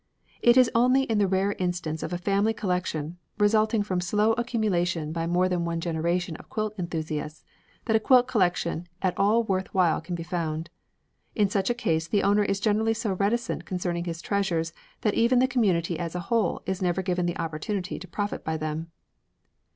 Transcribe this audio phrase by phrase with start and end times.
[0.41, 4.33] It is only in the rare instance of a family collection, resulting from the slow
[4.33, 7.45] accumulation by more than one generation of quilt enthusiasts,
[7.85, 10.71] that a quilt collection at all worth while can be found.
[11.35, 15.47] In such a case the owner is generally so reticent concerning his treasures that the
[15.47, 18.89] community as a whole is never given the opportunity to profit by them.